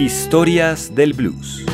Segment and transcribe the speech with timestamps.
[0.00, 1.69] Historias del Blues.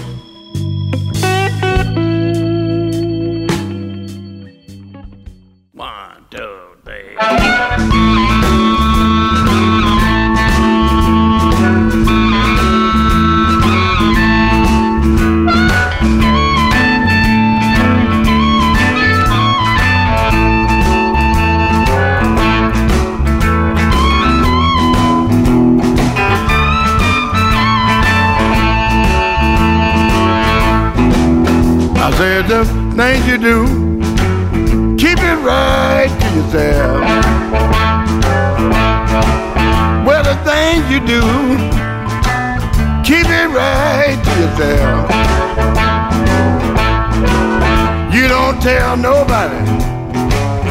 [48.66, 49.61] Tell nobody.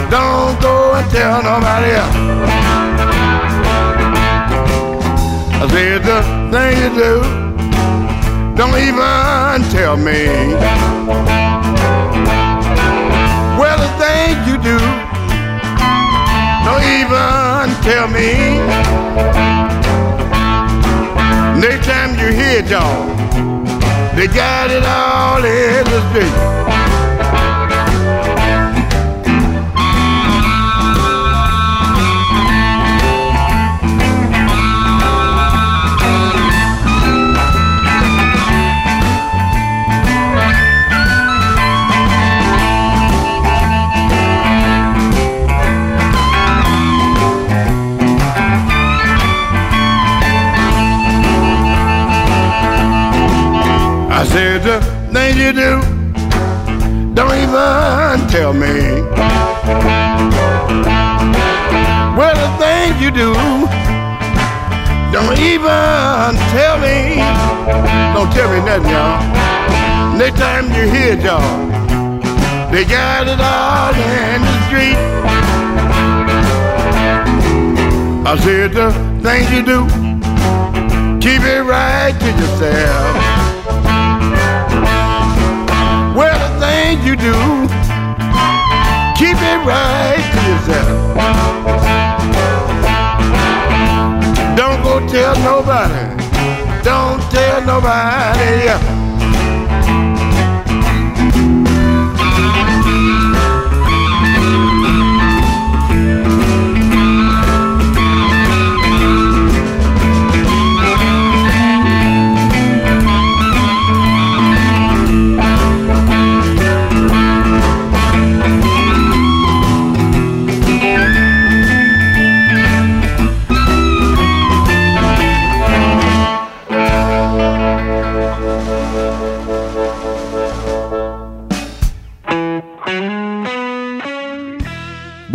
[0.10, 2.16] Don't go and tell nobody else.
[5.62, 6.20] I said the
[6.52, 7.14] thing you do,
[8.58, 10.86] don't even tell me
[13.98, 14.78] things you do.
[16.66, 18.30] Don't even tell me.
[21.62, 23.08] Next time you hear it, y'all,
[24.16, 26.75] they got it all in the street.
[55.36, 55.82] Things you do,
[57.14, 59.02] don't even tell me.
[62.16, 63.34] Well, the things you do,
[65.12, 67.20] don't even tell me.
[68.14, 70.18] Don't tell me nothing, y'all.
[70.18, 71.42] Next time you hear it, y'all,
[72.72, 75.00] they got it all in the street.
[78.28, 78.92] I said the
[79.22, 79.86] things you do,
[81.20, 83.25] keep it right to yourself.
[87.06, 87.34] You do,
[89.16, 91.16] keep it right to yourself.
[94.58, 96.24] Don't go tell nobody.
[96.84, 98.95] Don't tell nobody.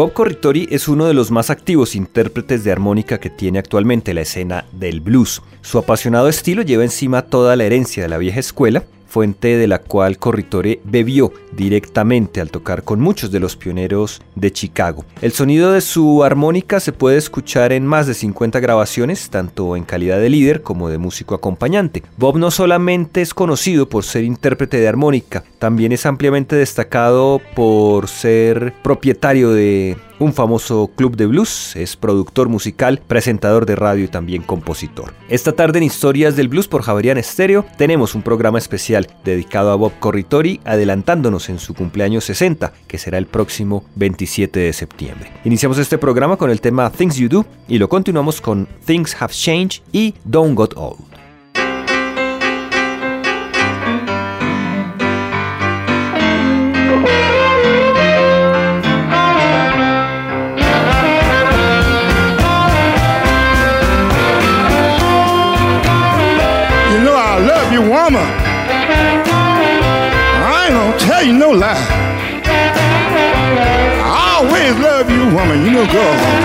[0.01, 4.23] Bob Corritori es uno de los más activos intérpretes de armónica que tiene actualmente la
[4.23, 5.43] escena del blues.
[5.61, 9.81] Su apasionado estilo lleva encima toda la herencia de la vieja escuela fuente de la
[9.81, 15.05] cual Corritore bebió directamente al tocar con muchos de los pioneros de Chicago.
[15.21, 19.85] El sonido de su armónica se puede escuchar en más de 50 grabaciones, tanto en
[19.85, 22.03] calidad de líder como de músico acompañante.
[22.17, 28.07] Bob no solamente es conocido por ser intérprete de armónica, también es ampliamente destacado por
[28.07, 34.09] ser propietario de un famoso club de blues, es productor musical, presentador de radio y
[34.09, 35.15] también compositor.
[35.29, 39.77] Esta tarde en Historias del Blues por Javerian Estéreo tenemos un programa especial dedicado a
[39.77, 45.33] Bob Corritori, adelantándonos en su cumpleaños 60, que será el próximo 27 de septiembre.
[45.45, 49.33] Iniciamos este programa con el tema Things You Do y lo continuamos con Things Have
[49.33, 51.10] Changed y Don't Got Old.
[70.99, 71.77] Tell you no lie.
[74.03, 75.65] I always love you, woman.
[75.65, 76.41] You know, girl.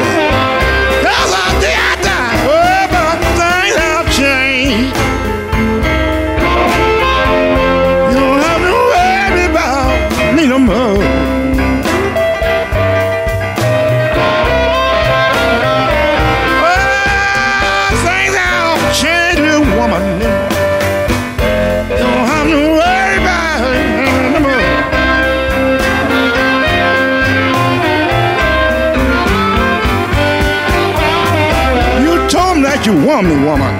[33.15, 33.73] harm me, woman.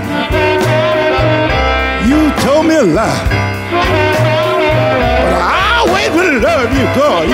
[2.07, 3.27] You told me a lie.
[5.23, 7.27] But I always will love you, God.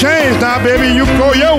[0.00, 0.88] change now, baby.
[0.96, 1.49] You go your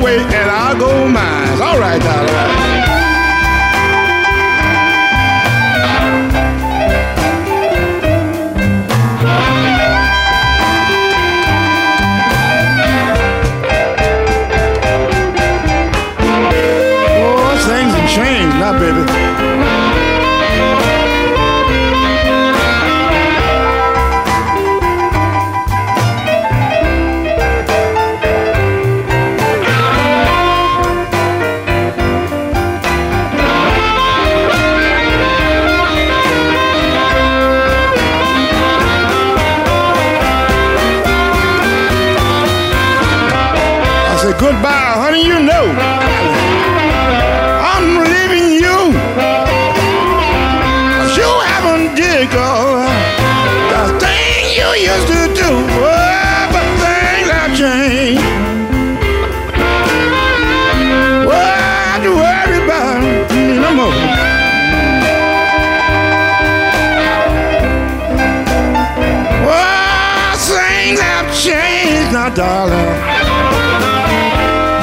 [72.62, 72.86] darling.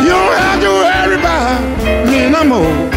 [0.03, 2.88] You don't have to worry about me no more.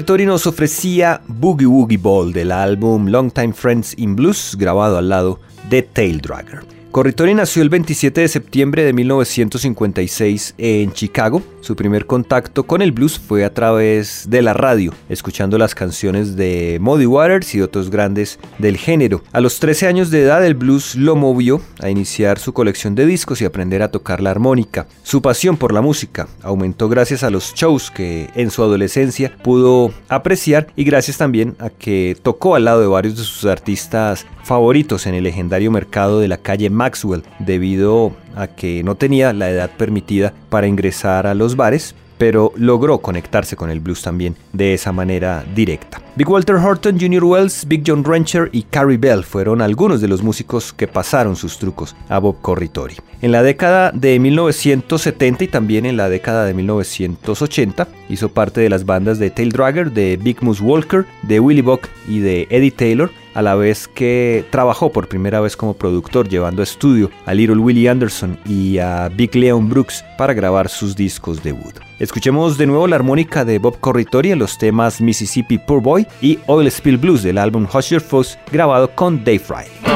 [0.00, 5.10] Bob Corritori nos ofrecía Boogie Woogie Ball del álbum Longtime Friends in Blues grabado al
[5.10, 6.79] lado de Tail Dragger.
[6.90, 11.40] Corritori nació el 27 de septiembre de 1956 en Chicago.
[11.60, 16.34] Su primer contacto con el blues fue a través de la radio, escuchando las canciones
[16.34, 19.22] de Muddy Waters y otros grandes del género.
[19.30, 23.06] A los 13 años de edad el blues lo movió a iniciar su colección de
[23.06, 24.88] discos y aprender a tocar la armónica.
[25.04, 29.92] Su pasión por la música aumentó gracias a los shows que en su adolescencia pudo
[30.08, 35.06] apreciar y gracias también a que tocó al lado de varios de sus artistas favoritos
[35.06, 39.70] en el legendario mercado de la calle Maxwell debido a que no tenía la edad
[39.76, 44.92] permitida para ingresar a los bares, pero logró conectarse con el blues también de esa
[44.92, 46.02] manera directa.
[46.16, 50.22] Big Walter Horton, Junior Wells, Big John Rancher y Carrie Bell fueron algunos de los
[50.22, 52.96] músicos que pasaron sus trucos a Bob Corritori.
[53.22, 58.68] En la década de 1970 y también en la década de 1980 hizo parte de
[58.68, 62.70] las bandas de Tail Dragger, de Big Moose Walker, de Willie Buck y de Eddie
[62.70, 67.34] Taylor, a la vez que trabajó por primera vez como productor, llevando a estudio a
[67.34, 71.74] Little Willie Anderson y a Big Leon Brooks para grabar sus discos debut.
[71.98, 76.38] Escuchemos de nuevo la armónica de Bob Corritori en los temas Mississippi Poor Boy y
[76.46, 79.90] Oil Spill Blues del álbum Hush Your Foes, grabado con Dave Riley.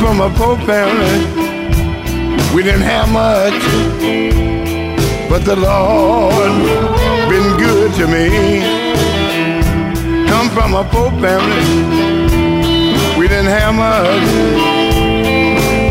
[0.00, 1.39] from a poor family
[2.54, 3.62] We didn't have much,
[5.30, 6.52] but the Lord
[7.30, 8.60] been good to me.
[10.26, 11.64] Come from a poor family.
[13.16, 14.26] We didn't have much,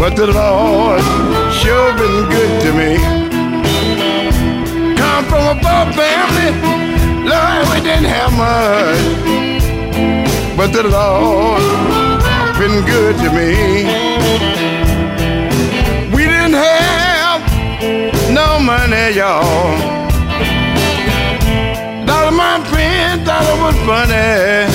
[0.02, 1.02] but the Lord
[1.54, 2.98] sure been good to me.
[4.98, 6.52] Come from a poor family.
[7.24, 9.02] Lord, we didn't have much,
[10.58, 11.62] but the Lord
[12.60, 14.79] been good to me.
[18.89, 19.78] Money, y'all.
[22.06, 24.65] Lot my friends thought it was funny.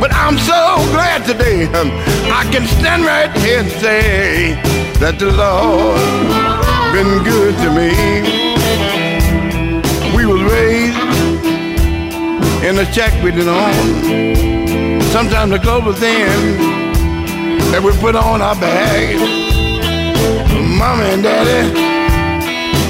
[0.00, 0.60] But I'm so
[0.92, 1.66] glad today
[2.30, 4.54] I can stand right here and say
[5.00, 5.98] that the Lord
[6.92, 7.92] been good to me.
[10.16, 10.98] We was raised
[12.64, 15.00] in a shack we didn't own.
[15.12, 16.58] Sometimes the clothes was thin
[17.70, 19.20] that we put on our bags.
[20.78, 21.93] Mama and daddy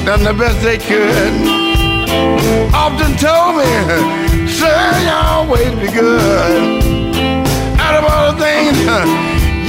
[0.04, 1.32] done the best they could.
[2.74, 6.84] Often told me, son, you always be good.
[7.80, 8.78] Out of all the things,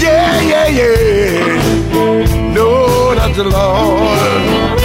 [0.03, 2.53] yeah, yeah, yeah.
[2.53, 4.84] Know that the Lord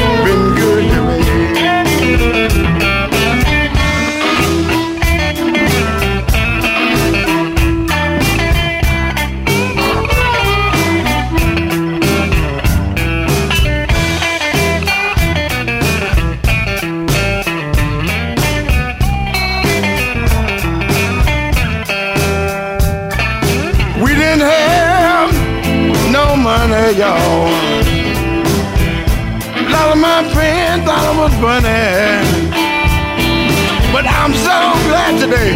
[29.57, 32.51] A lot of my friends thought it was funny.
[33.93, 34.57] But I'm so
[34.89, 35.53] glad today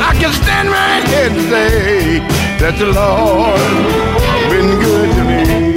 [0.00, 2.20] I can stand right here and say
[2.60, 3.60] that the Lord
[4.50, 5.71] been good to me.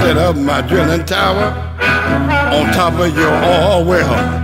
[0.00, 1.52] Set up my drilling tower
[2.56, 4.40] on top of your oil well.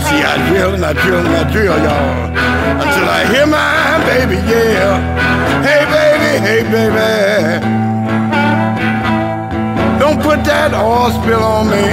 [0.00, 2.30] See, I drill and I drill and I drill, y'all,
[2.80, 4.96] until I hear my baby yell.
[5.62, 7.86] Hey, baby, hey, baby.
[10.00, 11.84] Don't put that oil spill on me.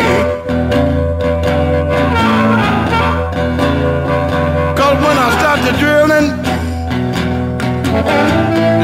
[4.80, 6.28] Cause when I start the drilling,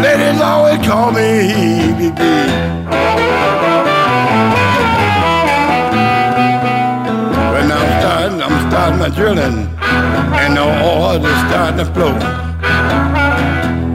[0.03, 2.79] ladies always call me BB.
[9.15, 12.13] Drilling, and the oil is starting to flow.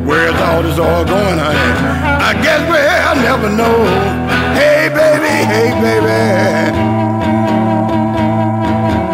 [0.05, 1.59] Where's all this oil going, honey?
[2.23, 3.85] I guess I never know.
[4.55, 6.75] Hey, baby, hey, baby.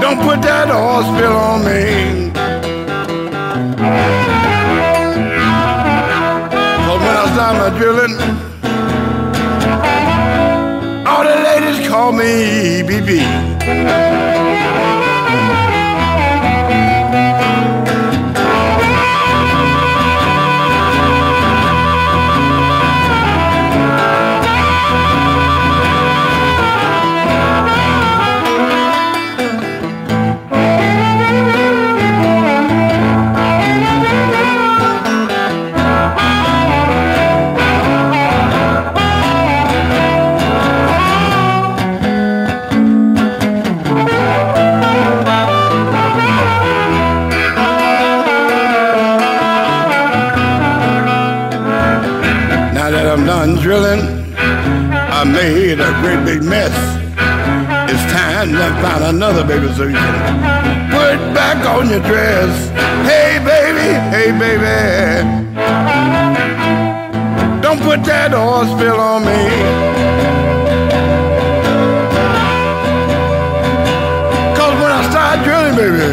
[0.01, 2.31] Don't put that oil spill on me.
[6.87, 8.17] Cause when I start my drilling,
[11.07, 14.10] all the ladies call me BB.
[55.21, 56.73] I made a great big mess.
[57.91, 62.69] It's time to find another baby so you can put back on your dress.
[63.05, 65.51] Hey baby, hey baby.
[67.61, 69.41] Don't put that oil spill on me.
[74.57, 76.09] Cause when I start drilling, baby,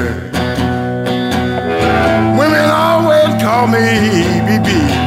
[2.38, 3.86] women always call me
[4.48, 5.07] BB.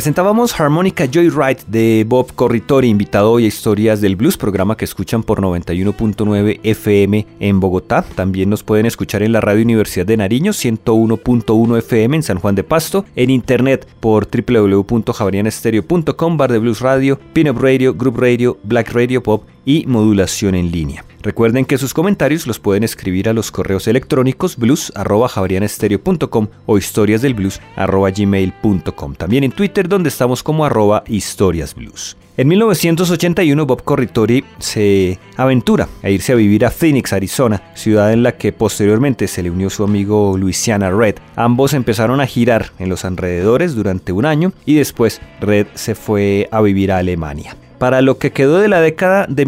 [0.00, 5.22] Presentábamos Harmonica Joyride de Bob Corritori, invitado hoy a Historias del Blues, programa que escuchan
[5.22, 8.02] por 91.9 FM en Bogotá.
[8.14, 12.54] También nos pueden escuchar en la Radio Universidad de Nariño, 101.1 FM en San Juan
[12.54, 18.92] de Pasto, en internet por www.javarianestereo.com, Bar de Blues Radio, Pinup Radio, Group Radio, Black
[18.92, 21.04] Radio Pop y modulación en línea.
[21.22, 29.14] Recuerden que sus comentarios los pueden escribir a los correos electrónicos blues.javarianestereo.com o historiasdelblues.gmail.com.
[29.14, 32.16] También en Twitter donde estamos como arroba historiasblues.
[32.36, 38.22] En 1981 Bob Corritori se aventura a irse a vivir a Phoenix, Arizona, ciudad en
[38.22, 41.16] la que posteriormente se le unió su amigo Louisiana Red.
[41.36, 46.48] Ambos empezaron a girar en los alrededores durante un año y después Red se fue
[46.50, 47.54] a vivir a Alemania.
[47.80, 49.46] Para lo que quedó de la década de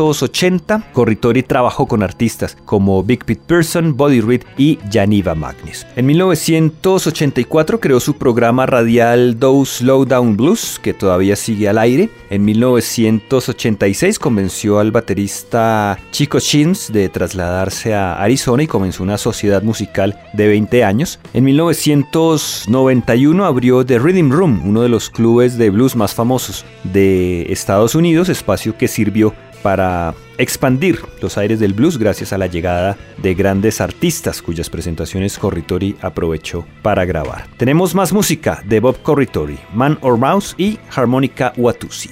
[0.00, 5.86] 1980, Corritori trabajó con artistas como Big Pete Pearson, Buddy Reed y Janiva Magnus.
[5.94, 12.08] En 1984 creó su programa radial Do Slow Down Blues, que todavía sigue al aire.
[12.30, 19.62] En 1986 convenció al baterista Chico Shins de trasladarse a Arizona y comenzó una sociedad
[19.62, 21.18] musical de 20 años.
[21.34, 27.52] En 1991 abrió The Rhythm Room, uno de los clubes de blues más famosos de
[27.52, 32.96] Estados Unidos, espacio que sirvió para expandir los aires del blues gracias a la llegada
[33.18, 37.46] de grandes artistas cuyas presentaciones Corritori aprovechó para grabar.
[37.56, 42.10] Tenemos más música de Bob Corritori, Man or Mouse y Harmonica Watusi.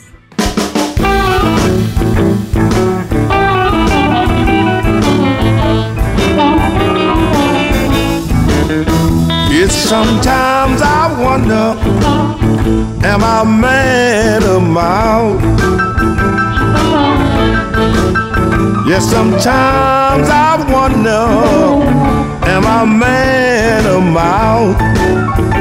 [18.88, 21.28] Yeah, sometimes I wonder,
[22.48, 25.57] am I man or mouth?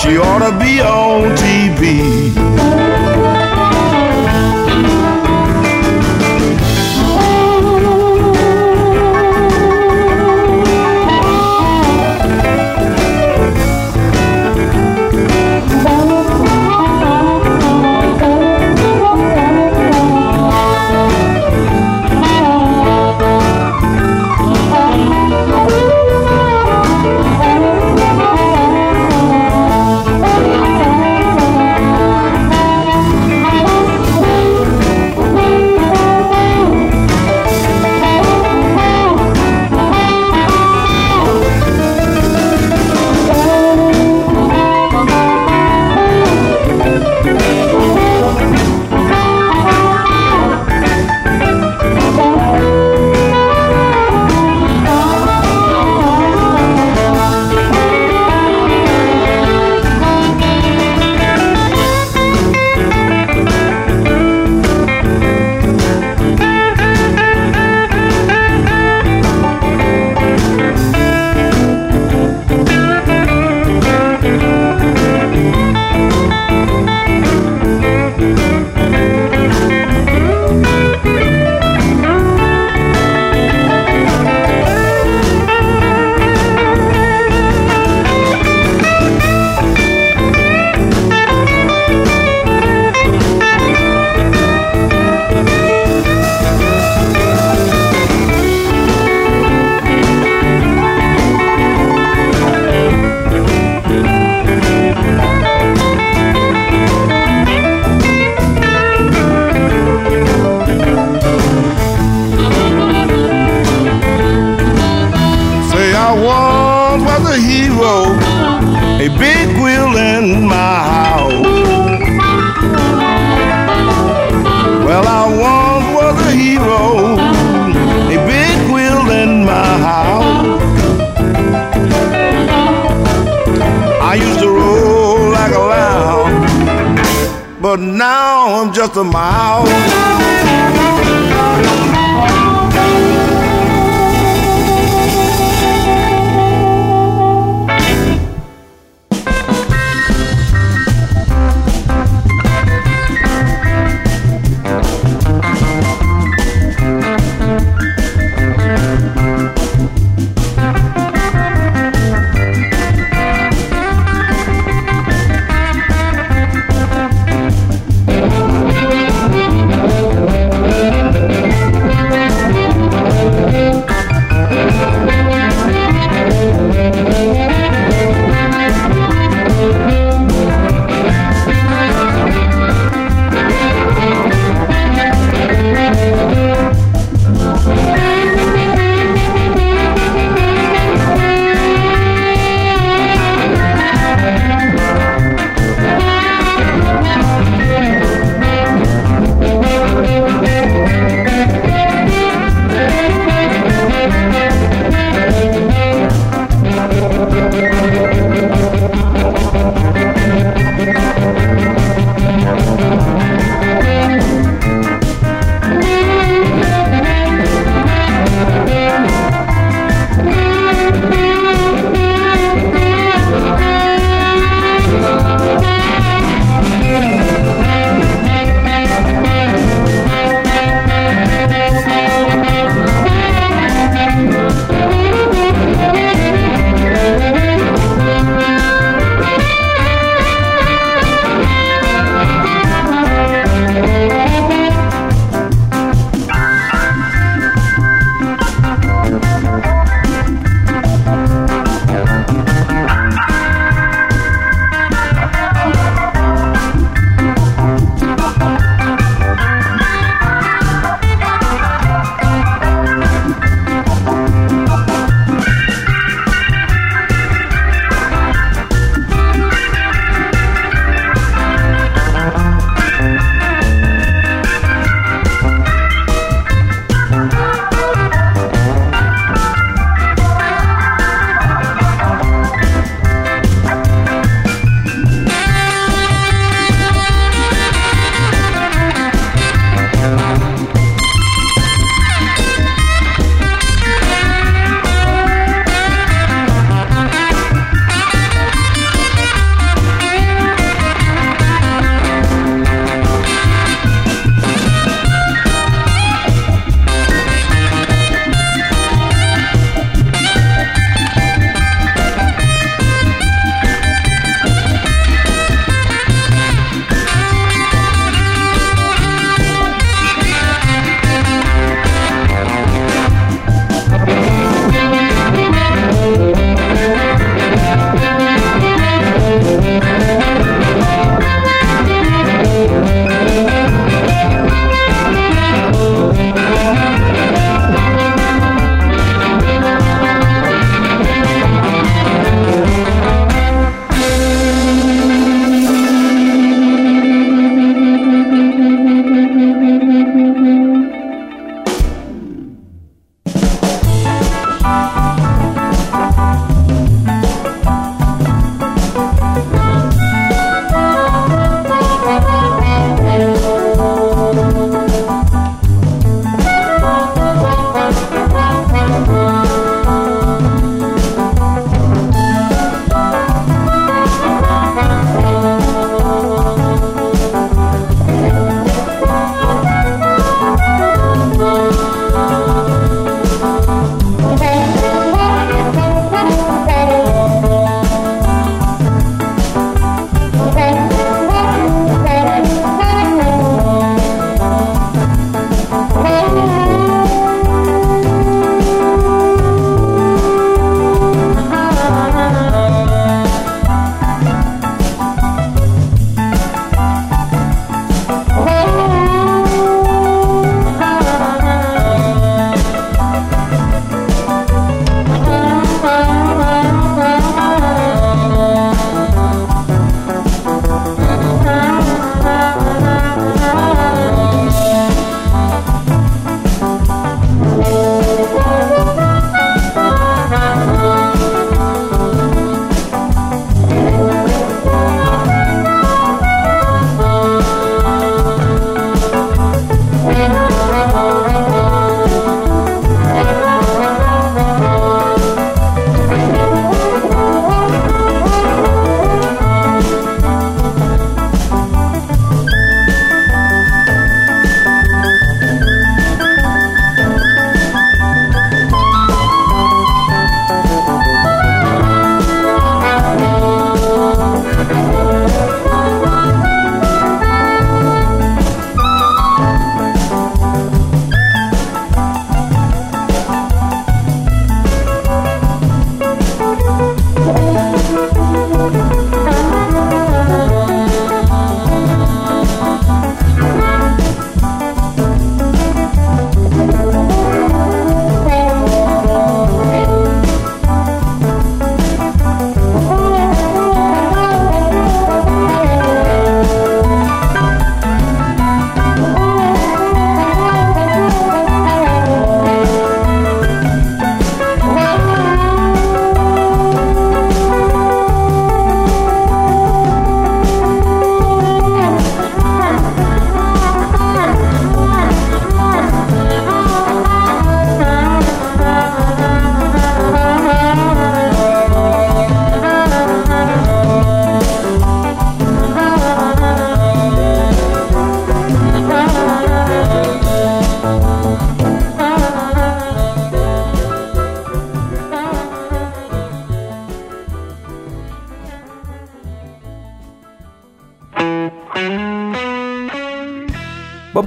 [0.00, 2.53] She ought to be on TV.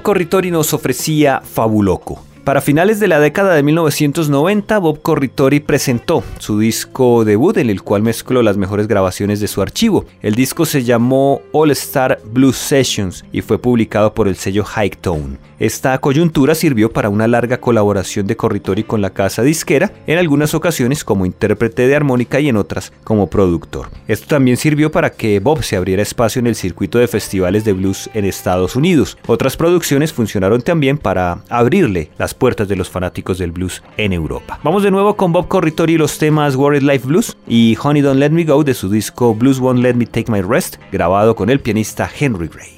[0.07, 0.17] Mild?
[0.17, 2.23] Corritori nos ofrecía Fabuloco.
[2.45, 7.81] Para finales de la década de 1990, Bob Corritori presentó su disco debut en el
[7.81, 10.05] cual mezcló las mejores grabaciones de su archivo.
[10.21, 14.91] El disco se llamó All Star Blues Sessions y fue publicado por el sello High
[14.91, 15.37] Tone.
[15.59, 20.53] Esta coyuntura sirvió para una larga colaboración de Corritori con la casa disquera, en algunas
[20.53, 23.89] ocasiones como intérprete de armónica y en otras como productor.
[24.07, 27.73] Esto también sirvió para que Bob se abriera espacio en el circuito de festivales de
[27.73, 29.17] blues en Estados Unidos.
[29.25, 34.59] Otras producciones funcionaron también para abrirle las puertas de los fanáticos del blues en Europa.
[34.63, 38.19] Vamos de nuevo con Bob Corritori y los temas Worried Life Blues y Honey Don't
[38.19, 41.49] Let Me Go de su disco Blues Won't Let Me Take My Rest, grabado con
[41.49, 42.77] el pianista Henry Gray.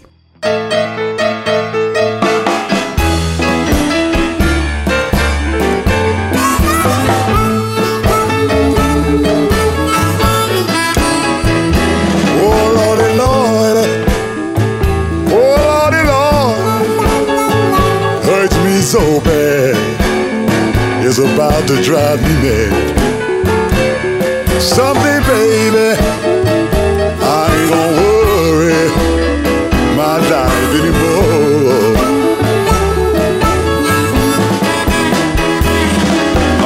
[21.40, 22.99] about to drive me mad.
[24.60, 25.96] Someday, baby,
[27.22, 28.84] I ain't gonna worry
[29.96, 31.96] my life anymore.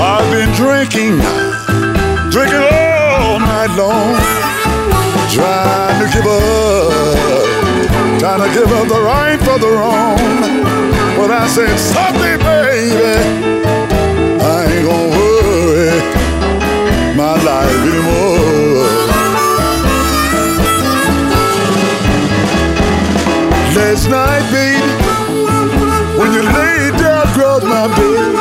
[0.01, 1.21] I've been drinking,
[2.31, 4.17] drinking all night long,
[5.29, 6.89] trying to give up,
[8.19, 10.17] trying to give up the right for the wrong.
[11.15, 13.52] But I said, someday, baby,
[23.93, 24.81] Last night, baby,
[26.17, 28.33] when you laid down across my bed,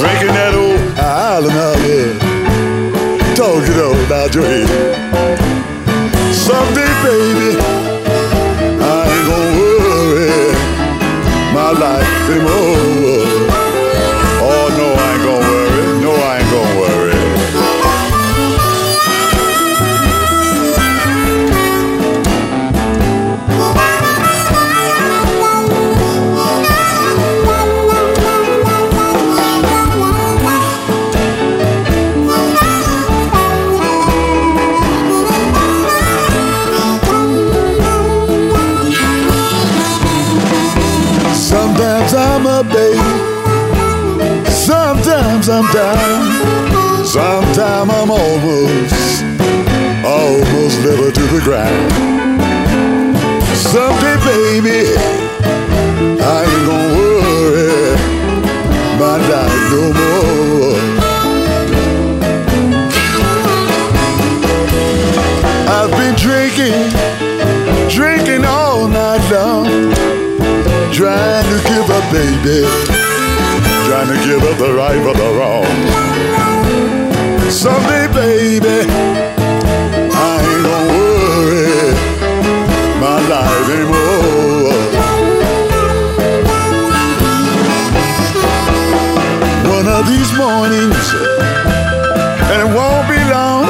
[0.00, 2.18] drinking that old island out there,
[3.36, 4.66] talking about your head.
[6.34, 7.62] Someday, baby.
[11.54, 12.50] my life anymore.
[12.50, 13.21] Oh
[42.12, 42.68] Sometimes
[45.48, 46.28] I'm down,
[47.06, 49.24] sometimes I'm almost,
[50.04, 51.90] almost level to the ground.
[53.56, 54.94] Someday, baby,
[56.20, 57.96] I ain't gonna worry
[59.00, 60.76] my life no more.
[65.66, 66.76] I've been drinking,
[67.88, 69.66] drinking all night long,
[70.92, 73.02] trying to give up, baby
[73.92, 75.66] trying to give up the right for the wrong.
[77.50, 78.88] Someday, baby,
[80.14, 81.92] I ain't gonna worry
[83.04, 84.72] my life anymore.
[89.76, 91.04] One of these mornings,
[92.50, 93.66] and it won't be long.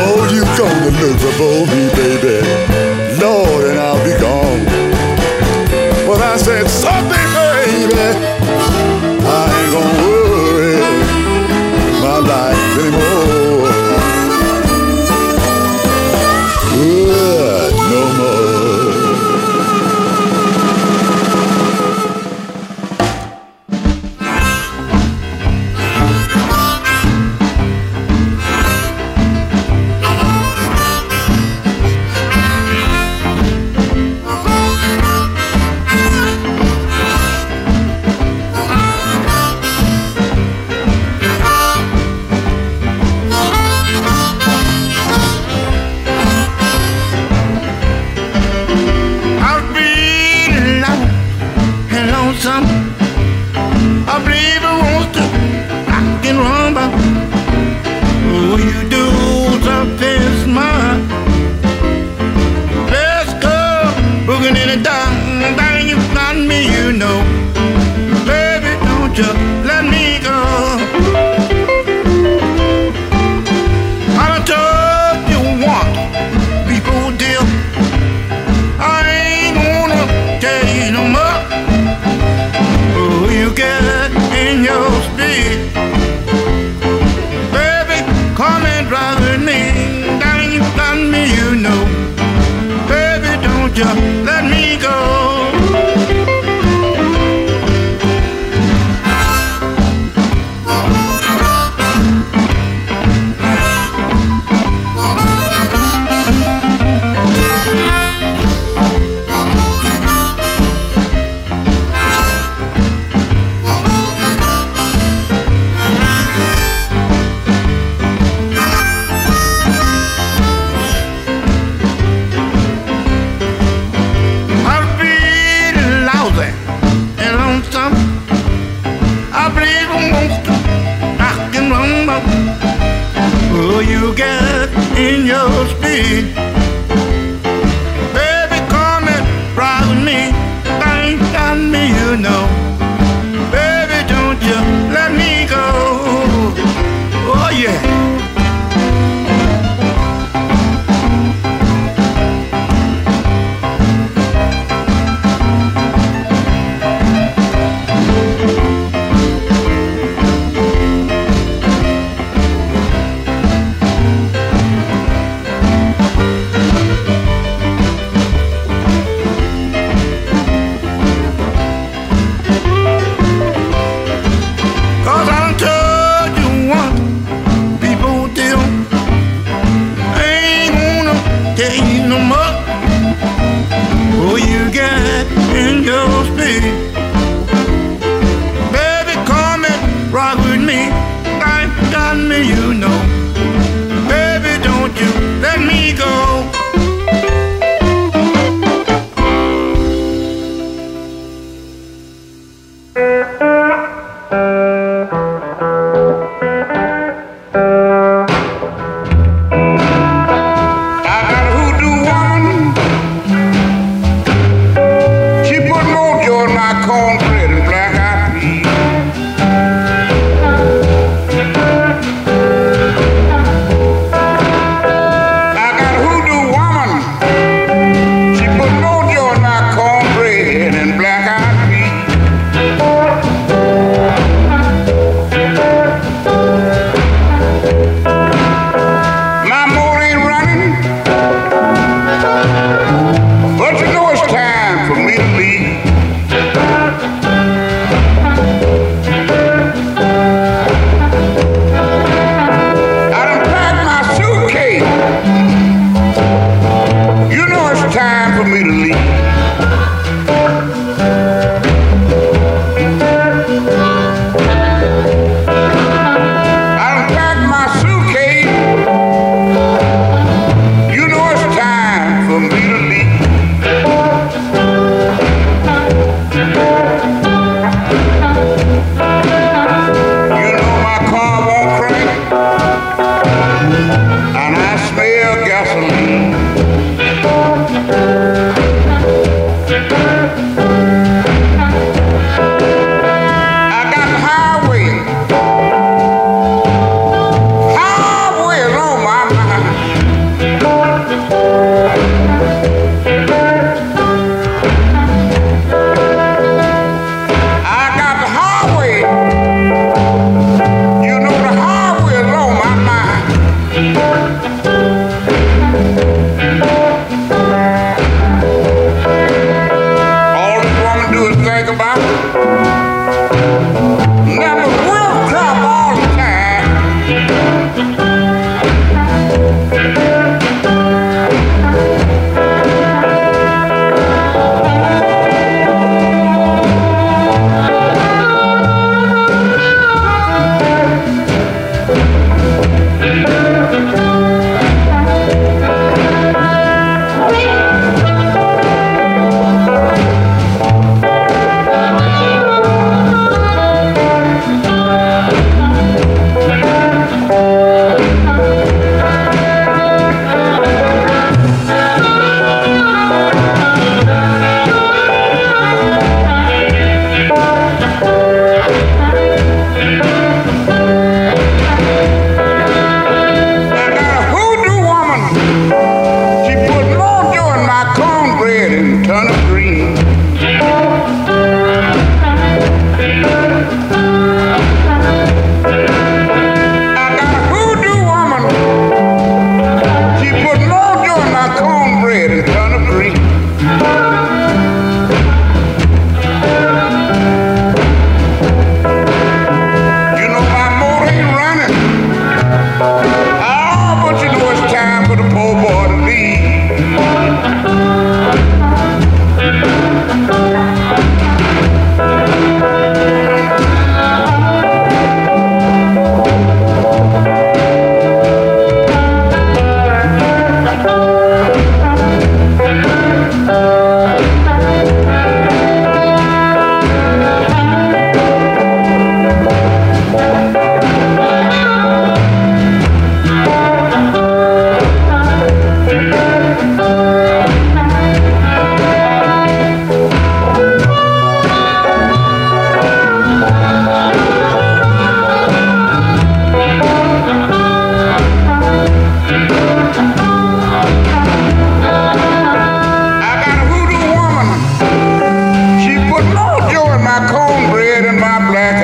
[0.00, 2.67] Oh, you gonna look for me, baby.
[6.38, 8.97] Said, someday, baby.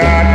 [0.04, 0.33] God.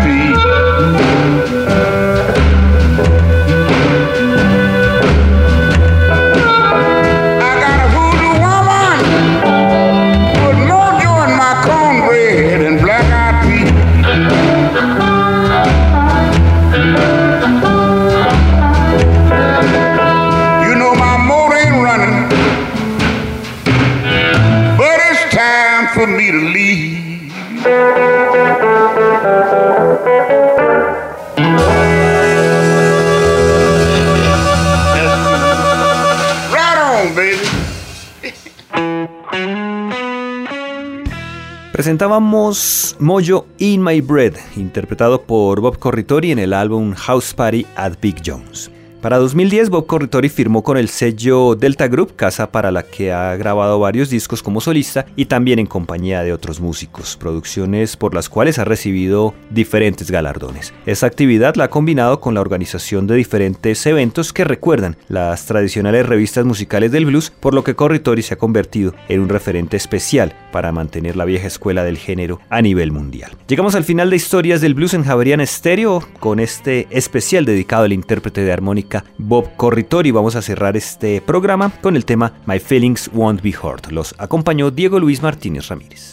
[41.89, 47.93] Presentábamos Mojo in My Bread, interpretado por Bob Corritori en el álbum House Party at
[47.99, 48.69] Big Jones.
[49.01, 53.33] Para 2010, Bob Corritori firmó con el sello Delta Group, casa para la que ha
[53.37, 58.27] grabado varios discos como solista y también en compañía de otros músicos, producciones por las
[58.27, 60.73] cuales ha recibido diferentes galardones.
[60.85, 66.05] Esta actividad la ha combinado con la organización de diferentes eventos que recuerdan las tradicionales
[66.05, 70.35] revistas musicales del blues, por lo que Corritori se ha convertido en un referente especial
[70.51, 73.31] para mantener la vieja escuela del género a nivel mundial.
[73.47, 77.93] Llegamos al final de Historias del Blues en Javerian Stereo con este especial dedicado al
[77.93, 80.11] intérprete de armónica Bob Corritori.
[80.11, 83.91] Vamos a cerrar este programa con el tema My Feelings Won't Be Hurt.
[83.91, 86.11] Los acompañó Diego Luis Martínez Ramírez.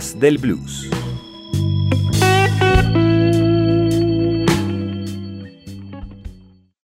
[0.00, 0.79] Del Blues.